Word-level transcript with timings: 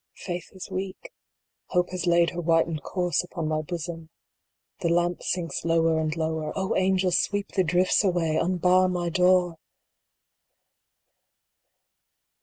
Faith 0.17 0.49
is 0.53 0.67
weak. 0.71 1.11
Hope 1.67 1.91
has 1.91 2.07
laid 2.07 2.31
her 2.31 2.41
whitened 2.41 2.81
corse 2.81 3.23
upon 3.23 3.47
my 3.47 3.61
bosom. 3.61 4.09
The 4.79 4.89
lamp 4.89 5.21
sinks 5.21 5.63
lower 5.63 5.99
and 5.99 6.17
lower. 6.17 6.51
O 6.57 6.75
angels! 6.75 7.19
sweep 7.19 7.49
the 7.49 7.63
drifts 7.63 8.03
away 8.03 8.35
unbar 8.35 8.89
my 8.89 9.09
door 9.09 9.59